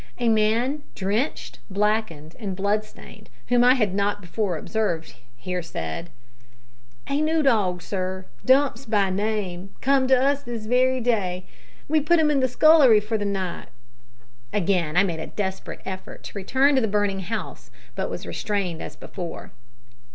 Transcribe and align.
A 0.17 0.29
man, 0.29 0.81
drenched, 0.95 1.59
blackened, 1.69 2.35
and 2.39 2.55
bloodstained, 2.55 3.29
whom 3.49 3.63
I 3.63 3.75
had 3.75 3.93
not 3.93 4.19
before 4.19 4.57
observed, 4.57 5.13
here 5.37 5.61
said 5.61 6.09
"A 7.07 7.21
noo 7.21 7.43
dog, 7.43 7.83
sir, 7.83 8.25
Dumps 8.43 8.87
by 8.87 9.11
name, 9.11 9.75
come 9.79 10.07
to 10.07 10.19
us 10.19 10.41
this 10.41 10.65
wery 10.65 11.01
day. 11.01 11.45
We 11.87 11.99
putt 12.01 12.17
'im 12.19 12.31
in 12.31 12.39
the 12.39 12.47
scullery 12.47 12.99
for 12.99 13.19
the 13.19 13.25
night." 13.25 13.67
Again 14.51 14.97
I 14.97 15.03
made 15.03 15.19
a 15.19 15.27
desperate 15.27 15.81
effort 15.85 16.23
to 16.23 16.31
return 16.33 16.73
to 16.73 16.81
the 16.81 16.87
burning 16.87 17.19
house, 17.19 17.69
but 17.93 18.09
was 18.09 18.25
restrained 18.25 18.81
as 18.81 18.95
before. 18.95 19.51